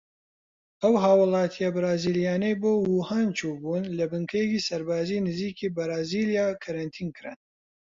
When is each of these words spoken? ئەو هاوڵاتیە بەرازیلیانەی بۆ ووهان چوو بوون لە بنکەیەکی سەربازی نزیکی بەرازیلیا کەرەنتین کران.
ئەو 0.81 0.93
هاوڵاتیە 1.03 1.69
بەرازیلیانەی 1.75 2.59
بۆ 2.61 2.71
ووهان 2.77 3.27
چوو 3.37 3.59
بوون 3.61 3.83
لە 3.97 4.05
بنکەیەکی 4.11 4.65
سەربازی 4.67 5.23
نزیکی 5.27 5.73
بەرازیلیا 5.75 6.47
کەرەنتین 6.63 7.09
کران. 7.17 7.37